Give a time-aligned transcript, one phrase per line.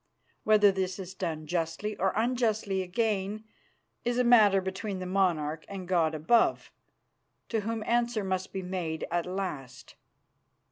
[0.45, 3.43] Whether this is done justly or unjustly again
[4.03, 6.71] is a matter between that monarch and God above,
[7.49, 9.93] to Whom answer must be made at last.